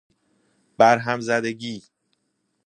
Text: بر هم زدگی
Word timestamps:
بر 0.77 0.97
هم 0.99 1.19
زدگی 1.21 1.81